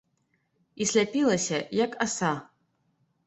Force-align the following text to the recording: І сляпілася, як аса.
І 0.85 0.85
сляпілася, 0.91 1.59
як 1.83 1.91
аса. 2.05 2.31